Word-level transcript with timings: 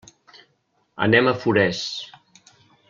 Anem 1.07 1.31
a 1.31 1.35
Forès. 1.45 1.85